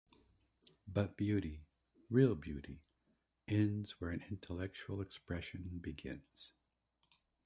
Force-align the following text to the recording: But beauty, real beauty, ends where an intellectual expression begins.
But 0.87 1.15
beauty, 1.15 1.61
real 2.09 2.33
beauty, 2.33 2.81
ends 3.47 4.01
where 4.01 4.09
an 4.09 4.23
intellectual 4.31 4.99
expression 4.99 5.77
begins. 5.79 6.53